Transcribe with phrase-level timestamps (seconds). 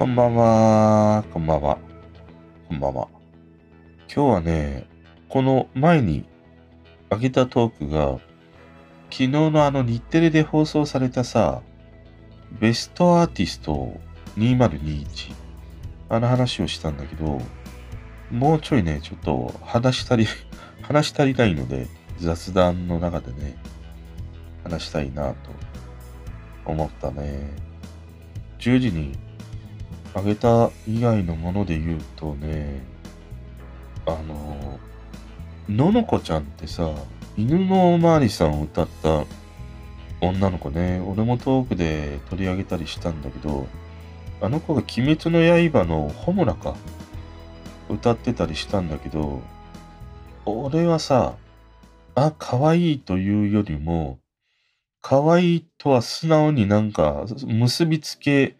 [0.00, 1.78] こんばんは、こんばんは、
[2.68, 3.08] こんばんは。
[4.12, 4.88] 今日はね、
[5.28, 6.24] この前に
[7.08, 8.18] あげたトークが、
[9.10, 11.62] 昨日のあの日テレで放送されたさ、
[12.60, 13.98] ベストアーティスト
[14.36, 15.34] 2021、
[16.08, 17.40] あの話をしたんだけど、
[18.30, 20.26] もうちょいね、ちょっと話したり、
[20.82, 21.88] 話したりないので、
[22.18, 23.56] 雑談の中でね、
[24.64, 25.36] 話したいなと
[26.64, 27.50] 思ったね。
[28.58, 29.18] 10時に
[30.14, 32.84] あげた以外のもので言うとね、
[34.06, 34.78] あの、
[35.68, 36.90] ののこちゃんってさ、
[37.36, 39.24] 犬のおまわりさんを歌った
[40.22, 43.66] 女の子ね、俺もトークで取り上げたりしたんだけど、
[44.40, 46.76] あの子が鬼滅の刃のホムラか、
[47.90, 49.42] 歌ってたりしたんだけど、
[50.46, 51.34] 俺はさ、
[52.14, 54.20] あ、可愛いというよりも、
[55.00, 58.54] 可愛いとは素直になんか結びつけ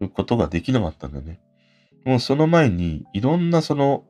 [0.00, 1.40] ることができなかったんだよね。
[2.04, 4.04] もうその前にいろんなその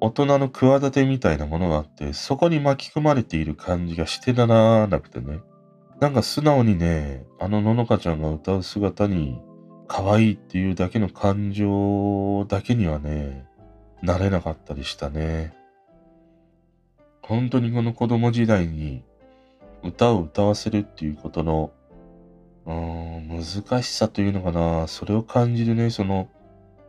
[0.00, 5.40] 大人の企てみたいなものがあって、そこに巻き込まれている感じがしてならなくてね。
[6.04, 9.40] なんか素直にね、あのののかちゃんが歌う姿に
[9.88, 13.46] 可愛いっていうだけの感情だけにはね、
[14.02, 15.54] なれなかったりしたね。
[17.22, 19.02] 本当にこの子供時代に
[19.82, 21.72] 歌を歌わせるっていうことの
[22.66, 26.28] うん、難しさというのかな、それを感じるね、その、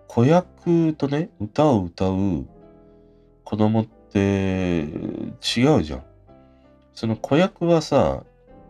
[0.09, 2.45] 子役とね、歌を歌う
[3.45, 4.83] 子供って違
[5.79, 6.03] うじゃん。
[6.93, 8.25] その子役はさ、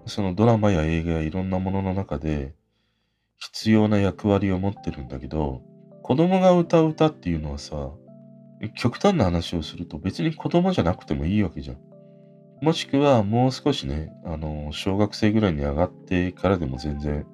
[0.06, 2.54] そのドラマや映画やいろんなものの中で
[3.38, 5.62] 必要な役割を持ってるんだけど、
[6.04, 7.92] 子供が歌う歌っていうのはさ、
[8.76, 11.78] 極端な話をすると別に子供じゃなくてもいいわけじゃん。
[12.62, 17.26] もしくはもう少しね、あの、小学生ぐらいに上がってからでも全然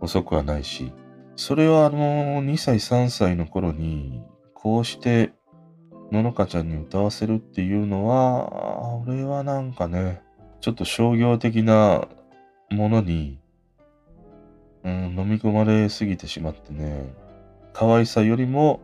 [0.00, 0.92] 遅くはないし、
[1.36, 4.22] それはあの、2歳、3歳の頃に、
[4.54, 5.32] こうして、
[6.10, 10.23] ののかちゃんに歌わせるっていうのは、俺はなんかね、
[10.64, 12.08] ちょっと商業的な
[12.70, 13.38] ものに、
[14.82, 17.12] うん、飲み込まれすぎてしまってね、
[17.74, 18.80] 可愛さよりも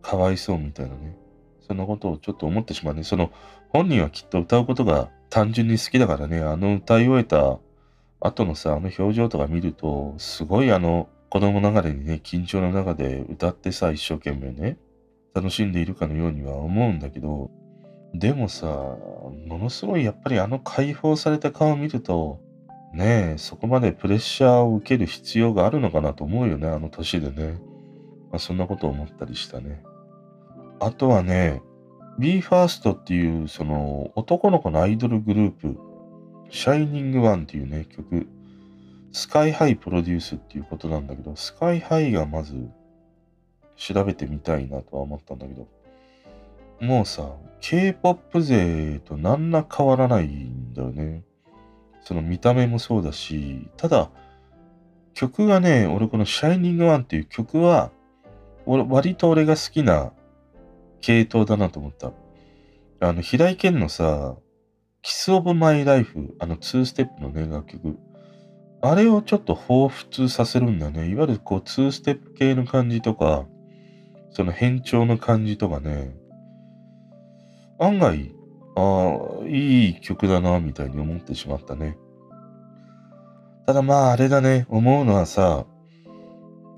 [0.00, 1.18] かわいそうみたいなね、
[1.60, 3.02] そんなことをちょっと思ってしまうね。
[3.02, 3.30] その、
[3.68, 7.58] 本人はきっと歌うことが単純に好きだからね、あの歌い終えた
[8.20, 14.78] 後のさ、あの表情とか見ると、すごいあの子供ながらにね、緊張の中で歌ってさ、一生懸命ね、
[15.34, 17.50] 楽しんでいるかのようには思うんだけど、
[18.14, 22.40] でもさ、ものすごいやっぱりあの解放された顔を見ると、
[22.94, 27.58] ねえ、そこまでプレッシャーを受ける必要があるのかなと思うよね、あの年でね。
[28.30, 29.82] まあ、そんなことを思ったりしたね。
[30.80, 31.62] あとはね、
[32.18, 35.78] BE:FIRST っていうその男の子のアイドルグループ、
[36.50, 38.26] シャイニングワンっていうね、曲、
[39.12, 42.68] スカイハイプロデュースっていうことなんだけど、スカイハイがまず
[43.76, 45.66] 調べてみたいなとは思ったんだけど、
[46.80, 51.24] もうさ、K-POP 勢と何ら変わらないんだよね。
[52.02, 54.10] その見た目もそうだし、ただ、
[55.14, 57.90] 曲がね、俺このシャイニングワンっていう曲は、
[58.66, 60.12] 俺割と俺が好きな
[61.00, 62.12] 系統だなと思った。
[63.00, 64.36] あの、平井堅のさ、
[65.02, 67.98] キスオブマイライフ、あの、2ステップのね、楽曲。
[68.80, 71.08] あれをちょっと彷彿させるんだね。
[71.08, 73.46] いわゆるこう、2ステップ系の感じとか、
[74.30, 76.14] その変調の感じとかね、
[77.78, 78.34] 案外、
[78.76, 81.96] ああ、いい曲だな、みたいに思ってしまったね。
[83.66, 85.66] ただまあ、あれだね、思うのはさ、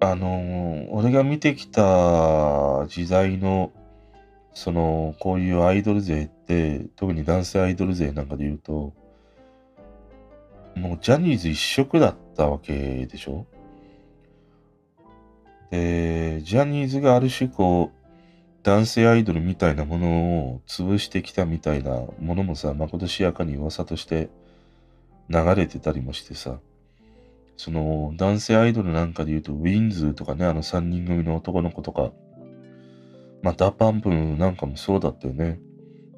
[0.00, 3.70] あのー俺が見てきた時代の
[4.54, 8.92] その、こういうアイドル勢って、特に男性アイドル勢なんかで言うと、
[10.74, 13.46] もうジャニーズ一色だったわけでしょ？
[15.70, 17.99] で、ジャニーズがある種こう、
[18.62, 20.08] 男性アイドルみたいなもの
[20.52, 24.28] を潰してきたみたいなものもさ、まことしやかに噂として
[25.30, 26.58] 流れてたりもしてさ、
[27.56, 32.10] その男性アイドルなんかで言うと、 w-inds.とかね、あの3人組の男の子とか、
[33.42, 35.60] まあ、 DA PUMPなんかもそうだったよね。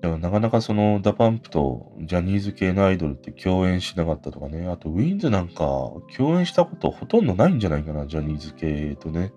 [0.00, 4.69] だからなかなかその DA PUMPとジャニーズ系のアイドルって共演しなかったとかね。
[4.69, 5.55] あと w-inds.なんか
[6.17, 9.33] 共演したことほとんどないんじゃないかな、ジャニーズ系とね。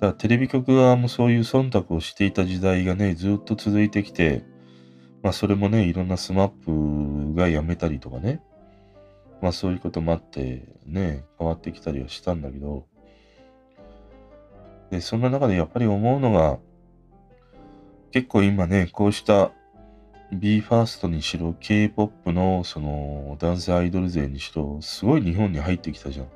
[0.00, 4.44] だからテレビ局側もそういう忖度をしていた時代がね、ずっと続いてきて、
[5.22, 6.48] まあそれもね、いろんなスマッ
[7.34, 8.40] プが辞めたりとかね。
[9.42, 12.86] まあそういうこともあってね、変わってきたりはしたんだけど、
[14.90, 16.58] で、そんな中でやっぱり思うのが、
[18.10, 19.52] 結構今ね、こうした
[20.32, 26.28] BE:FIRST にしろ、K-POP のその男性アイドル勢にしろ、すごい日本に入ってきたじゃん。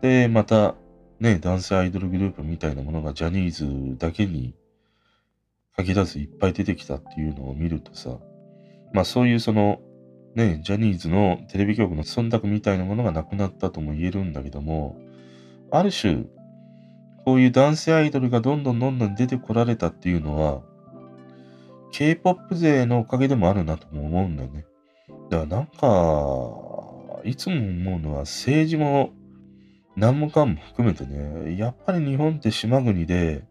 [0.00, 0.76] で、また、
[1.20, 4.54] ね、男性アイドルグループみたいなものがジャニーズだけに
[5.76, 8.18] 限らずいっぱい出てきたっていうのを見るとさ、
[8.92, 9.80] まあそういうその、
[10.34, 14.96] ね、ジャニーズのテレビ局の忖度みたいなものがなくなったとも言えるんだけども、
[15.70, 16.24] ある種、
[17.24, 20.62] こういう男性アイドルがどんどんどんどん出てこられたっていうのは、
[21.92, 24.66] K-POP 勢のおかげでもあるなとも思うんだよね。
[25.30, 29.12] だからなんか、いつも思うのは政治も
[29.96, 33.44] 何もかも含めてね、やっぱり日本って島国で、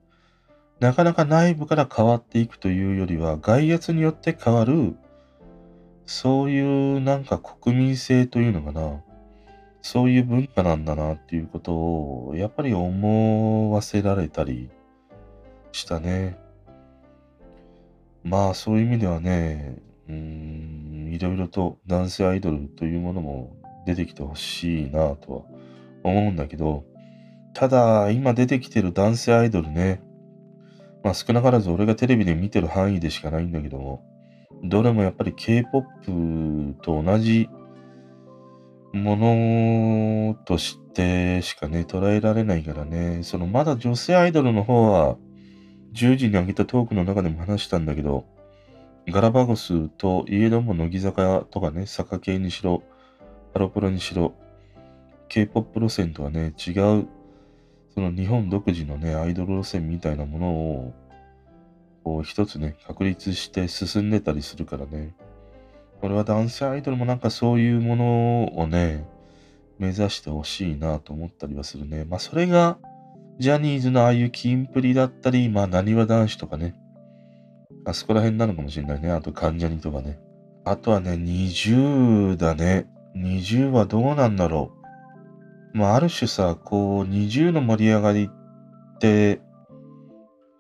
[0.80, 4.96] なかなか内部から変わっていくというよりは、外圧によって変わる、
[6.06, 9.02] そういうなんか国民性というのかな、
[9.82, 14.70] そういう文化なんだなっていうことを、やっぱり思わせられたり
[15.72, 16.38] したね。
[18.24, 19.78] まあそういう意味ではね、
[20.10, 23.56] うーん、いろいろと男性アイドルというものも
[23.86, 25.53] 出てきてほしいなとは
[26.04, 26.86] 思うんだけど、
[27.54, 30.02] ただ今出てきてる男性アイドルね、
[31.04, 34.04] まあ少なからず俺がテレビで見てる範囲でしかないんだけども、
[34.64, 37.50] どれもやっぱり K-POP と同じ
[38.94, 45.18] ものとしてしかね、捉えられないからね、そのまだ女性アイドルの方は、
[45.94, 48.26] 10時に上げたトークの中でも話したんだけど、
[49.08, 52.84] ガラバゴスとイエドも乃木坂とかね、坂系にしろ、
[53.54, 54.34] ハロプロにしろ、
[55.34, 57.08] K-POP 路線とはね、違う、
[57.96, 60.94] その日本独自のね、アイドル路線みたいなものを、
[62.04, 65.16] こう一つね、確立して進んでたりするからね。
[66.04, 69.08] 俺は男性アイドルもなんかそういうものをね、
[69.80, 72.06] 目指してほしいなと思ったりはするね。
[72.06, 72.78] まあそれが、
[73.40, 76.76] ジャニーズのああいうキンプリだったり、まあ、なにわ男子とかね。
[77.86, 79.12] あそこら辺なのかもしれないね。
[79.12, 80.20] あと、関ジャニとかね。
[80.64, 82.86] あとはね、20だね。
[83.16, 84.83] 20はどうなんだろう。
[85.74, 89.42] まあ、ある種さ、こう、20の盛り上がりって、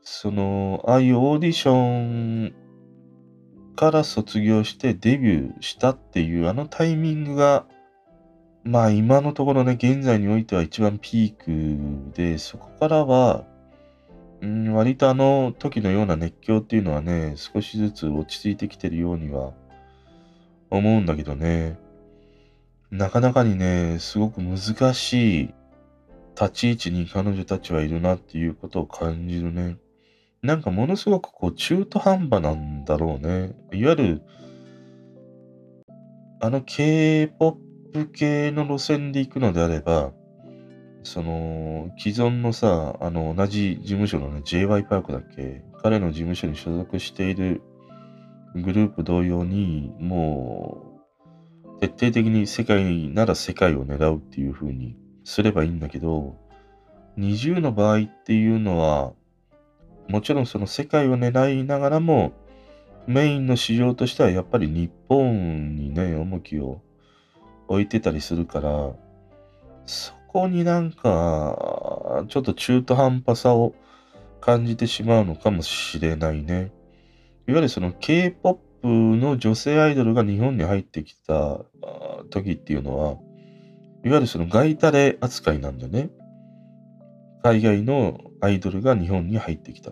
[0.02, 2.54] その、ああいうオーディション
[3.76, 7.66] から卒業してデビューしたっていうあのタイミングが、
[8.64, 13.46] まあ今のところね、現在においては一番ピークで、そこからは、
[14.42, 19.54] うん、割とあの時のような熱狂っていうのはね、少しずつ落ち着いてきてるようには
[20.70, 21.78] 思うんだけどね、
[22.94, 25.54] なかなかにね、すごく難しい
[26.40, 29.78] 立ち位置に彼女たちはいるなっていうことを感じるね。
[30.44, 33.56] なんかものすごくこう中途半端なんだろうね。
[33.72, 34.22] いわゆる、
[36.40, 40.12] あの K-POP 系の路線で行くのであれば、
[41.02, 45.64] その、既存のさ、あの、同じ事務所のね、JY パークだっけ？
[45.82, 47.64] 彼の事務所に所属している
[48.54, 50.93] グループ同様に、もう、
[51.84, 54.96] 徹底的に世界なら世界を狙うっていう風に
[55.26, 56.38] すればいいんだけど、
[57.18, 59.12] 20の場合っていうのは、
[60.08, 62.32] もちろんその世界を狙いながらも、
[63.06, 66.80] メインの市場としてはやっぱり日本にね、重きを
[67.68, 68.94] 置いてたりするから、
[69.86, 73.76] そこになんか、ちょっと中途半端さを
[74.40, 76.72] 感じてしまうのかもしれないね。
[77.46, 81.62] いわゆるその K-POP の女性アイドルが日本に入ってきた
[82.30, 83.12] 時っていうのは、
[84.06, 86.10] いわゆるその外タレ扱いなんだよね。
[87.44, 89.92] 海外のアイドルが日本に入ってきた。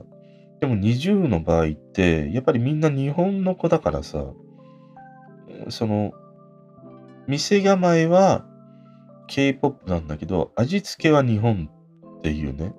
[0.60, 4.25] でも20の場合って、やっぱりみんな日本の子だからさ、
[5.69, 6.13] その、
[7.27, 8.45] 店構えは
[9.27, 11.69] K-POP なんだけど、味付けは日本
[12.19, 12.74] っていうね。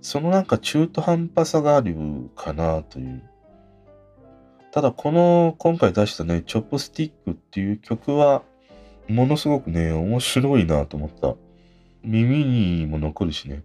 [0.00, 1.96] そのなんか中途半端さがある
[2.36, 3.27] かなという。
[4.70, 8.42] ただこの今回出したね、チョップスティックっていう曲は、
[9.08, 11.34] ものすごくね、面白いなと思った。
[12.04, 13.62] 耳にも残るしね。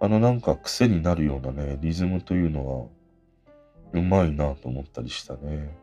[0.00, 2.86] あのなんか癖になるようなね、リズムというのは、
[3.92, 5.76] うまいなと思ったりしたね。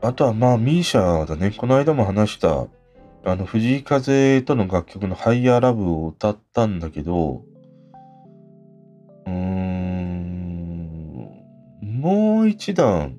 [0.00, 1.50] あとはまあ、ミーシャだね。
[1.50, 2.66] この間も話した、
[3.24, 7.42] あの、藤井風との楽曲のハイヤーラブを歌ったんだけど、
[9.26, 10.37] うーん、
[11.98, 13.18] もう一段、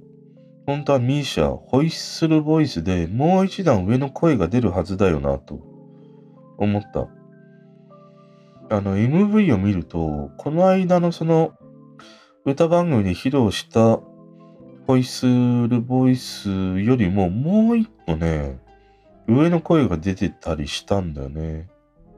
[0.65, 5.59] 本当はミーシャ、ホイッスルボイスでもう一段上の声が出るはずだよなと
[6.57, 7.09] 思った。
[8.74, 11.55] あの、MV を見ると、この間のその、
[12.45, 14.00] 歌番組で披露した
[14.88, 15.25] ホイッス
[15.67, 18.62] ルボイスよりももう一個ね、
[19.27, 21.67] 上の声が出てたりしたんだよね。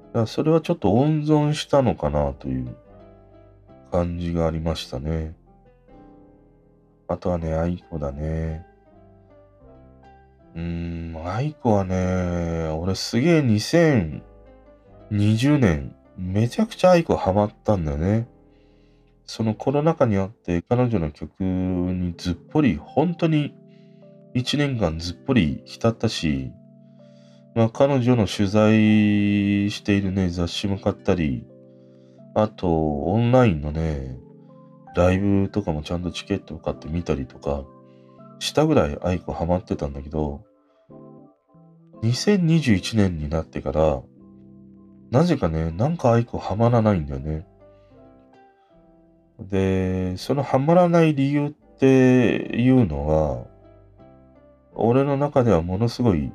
[0.09, 2.75] だからそれはちょっと温存したのかなという
[3.91, 5.40] 感じがありましたね。
[7.11, 8.65] あとはね、愛子だね。
[10.55, 14.21] うーん、愛子はね、俺すげえ2020
[15.57, 18.29] 年、めちゃくちゃ愛子ハマったんだよね。
[19.25, 23.53] そのコロナ禍にあって彼女の曲にずっぽり、本当に
[24.33, 26.53] 1年間ずっぽり浸ったし、
[27.55, 28.71] まあ彼女の取材
[29.69, 31.45] しているね、雑誌も買ったり、
[32.35, 32.67] あと
[33.03, 34.17] オンラインのね、
[34.95, 37.63] ライブとかもちゃんとチケットを買って見たりとか、
[38.39, 40.43] したぐらい愛子ハマってたんだけど、
[42.03, 44.01] 2021年になってから、
[45.11, 47.45] なぜかね、なんか愛子ハマらないんだよね。
[49.39, 53.45] で、そのハマらない理由っていうのは、
[54.73, 56.31] 俺の中ではものすごい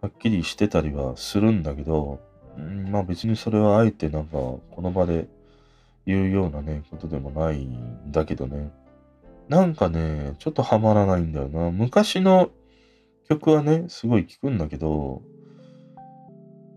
[0.00, 2.20] はっきりしてたりはするんだけど、
[2.90, 5.28] まあ別にそれはあえてなんかこの場で
[6.06, 8.70] 言うようなね、ことでもないんだけどね。
[9.48, 11.70] なんかね、ちょっとハマらないんだよな。
[11.70, 12.50] 昔の
[13.28, 15.22] 曲はね、すごい聴くんだけど、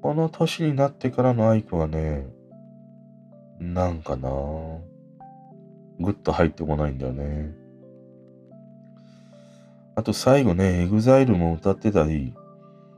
[0.02, 2.28] この年になってからの aikoはね、
[3.60, 4.30] なんかな
[6.00, 7.56] ぐっと入ってこないんだよね。
[9.96, 12.34] あと最後ね、 EXILEも歌ってたり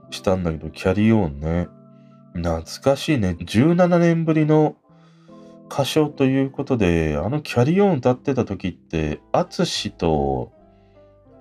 [0.09, 1.67] したんだけど、 Carry Onね。
[2.33, 3.37] 懐かしいね。
[3.39, 4.75] 17年ぶりの
[5.69, 10.51] 歌唱ということで、あの Carry On 歌ってた時って、アツシと、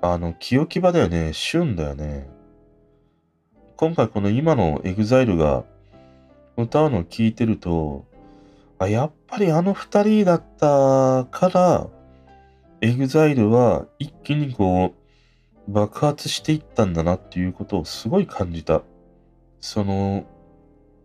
[0.03, 1.33] あの、清木場だよね。
[1.33, 2.29] 俊だよね。
[3.77, 5.65] 今回この今の EXILEが
[6.57, 8.07] 歌うのを聞いてると、
[8.79, 11.89] あ、やっぱりあの二人だったから、
[12.81, 14.95] EXILEは一気にこ
[15.69, 18.83] う、爆発していったんだなっていうことをすごい感じた。
[19.61, 20.25] その、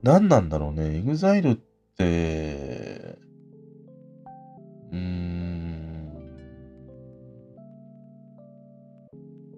[0.04, 0.98] 何なんだろうね。
[0.98, 1.56] EXILEっ
[1.98, 2.91] て、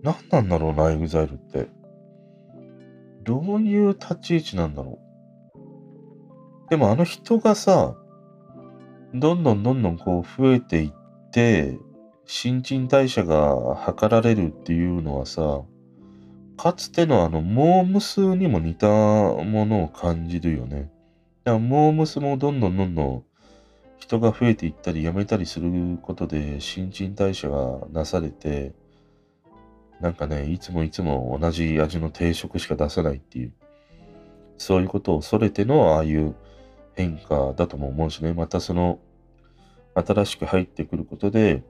[0.03, 1.67] 何なんだろうな、 EXILEって。
[3.23, 4.99] どういう立ち位置なんだろ
[6.65, 6.69] う。
[6.69, 7.95] でもあの人がさ、
[9.13, 11.79] どんどんどんどんこう増えていって、
[12.25, 15.61] 新陳代謝が図られるっていうのはさ、
[16.57, 20.91] かつてのあのモームスにも似たものを感じるよね。
[21.43, 23.23] だからモームスもどんどんどんどん
[23.97, 28.73] 人が増えていったり辞めたりすることで新陳代謝がなされて、
[30.03, 33.53] なんかね、いつもいつも同じ味の定食しか出さないっていう、
[34.57, 36.35] そういうことを恐れてのああいう
[36.93, 38.99] 変化だとも思うしね、またその
[39.95, 41.63] 新しく入ってくることで、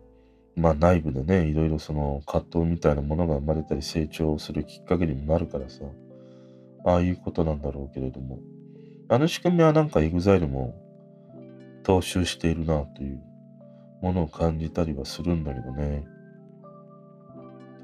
[0.56, 5.84] まあ内部でね、いろいろその葛藤みたいなものが生まれたり成長するきっかけにもなるからさ、
[6.86, 8.40] ああいうことなんだろうけれども、
[9.10, 10.74] あの仕組みはなんか EXILE も
[11.84, 13.22] 踏襲しているなという
[14.02, 16.12] ものを感じたりはするんだけどね。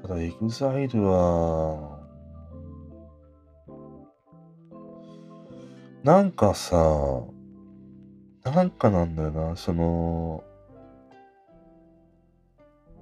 [0.02, 2.00] ただ EXILE は、
[6.02, 6.76] なんかさ、
[8.44, 10.42] なんかなんだよな、その、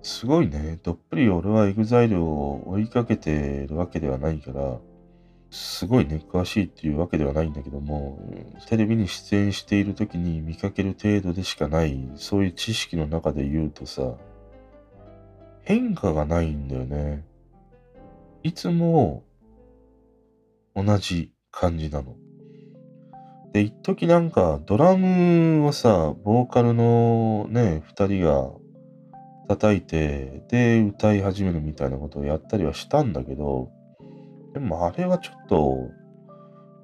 [0.03, 0.79] すごいね。
[0.83, 4.79] どっぷり俺は EXILE を追いかけてるわけではないから、
[5.51, 8.19] すごいね、詳しいっていうわけではないんだけども、
[8.69, 14.15] テレビに出演している時に見かける程度でしかない、そういう知識の中で言うとさ、
[15.69, 17.27] 変化がないんだよね。
[18.43, 19.23] いつも
[20.75, 22.17] 同じ感じなの。
[23.53, 28.49] で、一時なんかドラムをさ、ボーカルのね、二人が
[29.49, 33.69] 叩いて、で、歌い始めるみたいなことをやったりはしたんだけど、
[34.55, 35.91] でもあれはちょっと、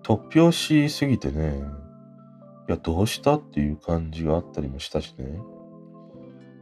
[0.03, 1.63] 突拍しすぎてね、
[2.69, 5.39] いや、どうしたっていう感じがあったりもしたしね。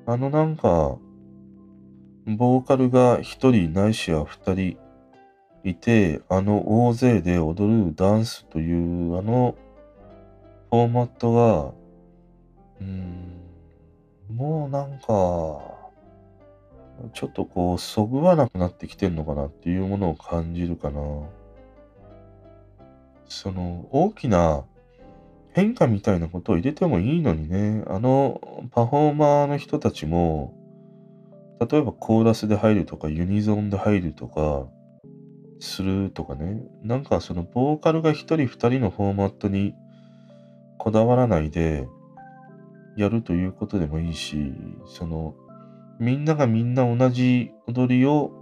[0.07, 0.99] あのなんか、
[2.27, 4.77] ボーカルが一人ないしは二人
[5.65, 9.57] いて、あの大勢で踊るダンスというあの
[10.73, 11.75] フォーマットが、
[12.81, 13.43] うん、
[14.35, 15.07] もうなんか、
[17.13, 21.01] ちょっとこう、そぐわなくなってきてんのかなっていうものを感じるかな。
[23.29, 24.65] その、大きな
[25.53, 30.55] 変化みたいなことを入れてもいいのにね、あの、パフォーマーの人たちも、
[31.67, 34.67] 例えばコーラスで入るとか、ユニゾンで入るとか、
[35.61, 39.75] するとかね、なんかその、ボーカルが一人二人のフォーマットに
[40.79, 41.89] こだわらないで、
[42.97, 44.53] やるということでもいいし、
[44.87, 45.35] その、
[45.99, 48.33] みんながみんな同じ踊りを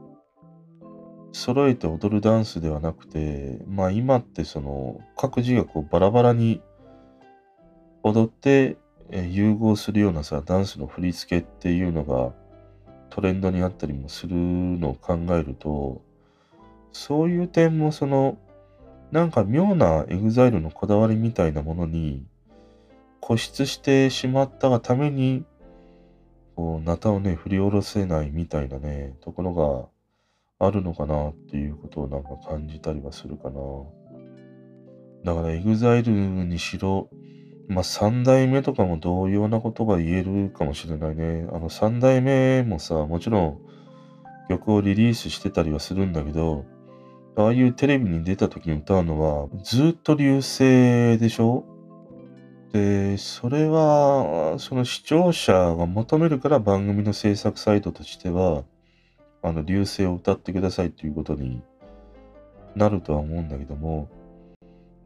[1.32, 6.62] 揃えて踊るダンスではなくて、まあ今ってその各自がこうバラバラに
[8.02, 8.78] 踊って
[9.12, 12.32] 融合するようなさ、ダンスの振り付けっていうのが
[13.10, 16.00] トレンドにあったりもするのを考えると、
[16.92, 18.38] そういう点もその、
[19.10, 22.24] なんか妙な EXILE のこだわりみたいなものに
[23.20, 25.44] 固執してしまったがために、
[26.56, 29.90] こう、ナタをね、振り下ろせないみたいなね、ところ
[30.58, 33.60] があるのかなっていうことをなんか感じたりはするかな。
[35.24, 37.08] だから EXILE にしろ、
[37.68, 41.46] まあ3代目とかも同様なことが言えるかもしれないね。
[41.52, 43.58] あの3代目もさ、もちろん
[44.48, 46.64] 曲をリリースしてたりはするんだけど、
[47.36, 51.64] ああいうテレビに出た時に歌うのはずっと流星でしょ？
[52.72, 58.62] で、それは、その視聴者が求めるから番組の制作サイトとしては、
[59.42, 61.62] あの、流星を歌ってくださいっていうことに
[62.76, 64.08] なるとは思うんだけども、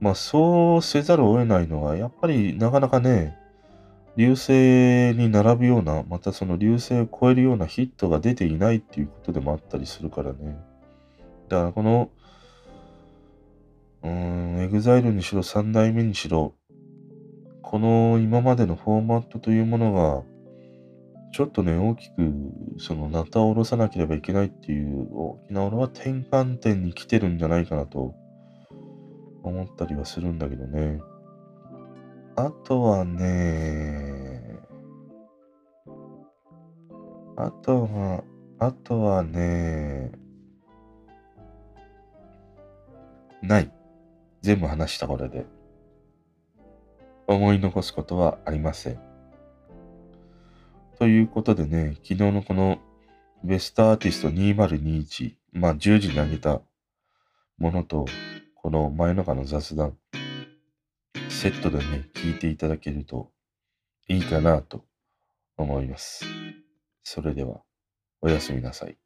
[0.01, 3.39] まあそうせざるを得ないのは、やっぱりなかなかね、
[4.17, 10.57] 流星に並ぶような、またその流星を超えるようなヒットが出ていないっていうことでもあったりするからね。
[11.49, 12.11] だからこの、
[14.03, 16.55] うん、EXILE にしろ3代目にしろ、
[17.63, 20.23] この今までのフォーマットというものが、
[21.33, 22.33] ちょっとね、大きく、
[22.79, 28.15] その、ナタを下ろさなければいけないっていう大きな俺は転換点に来てるんじゃないかなと
[29.45, 31.01] 思ったりはするんだけどね。
[32.37, 34.59] あとはね、
[37.37, 38.25] あとは、
[38.59, 40.13] あとはね、
[43.43, 43.71] ない。
[44.41, 45.47] 全部話したこれで。
[47.27, 48.99] 思い残すことはありません。
[50.99, 52.79] ということでね、昨日のこの
[53.43, 56.61] ベストアーティスト2021、まあ10時にあげた
[57.59, 58.07] ものと、
[58.65, 59.99] この真夜中の雑談、
[61.29, 63.31] セットでね、聞いていただけると
[64.09, 64.87] いいかなと
[65.59, 66.25] 思います。
[67.03, 67.61] それでは、
[68.23, 68.97] おやすみなさい。